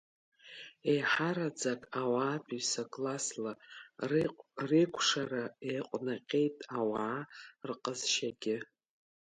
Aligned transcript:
Еиҳараӡак 0.91 1.81
ауаатәыҩса 2.01 2.83
классла 2.91 3.53
реикәшара 4.69 5.43
еиҟәнаҟьеит 5.71 6.57
ауаа 6.79 7.19
рҟазшьагьы. 7.69 8.57